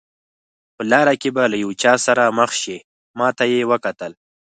په 0.75 0.83
لاره 0.91 1.13
کې 1.21 1.29
به 1.35 1.43
له 1.51 1.57
یو 1.63 1.71
چا 1.81 1.93
سره 2.05 2.35
مخ 2.37 2.51
شئ، 2.61 2.77
ما 3.17 3.27
ته 3.37 3.43
یې 3.51 3.61
وکتل. 3.71 4.11